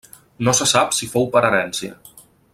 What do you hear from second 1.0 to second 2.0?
si fou per herència.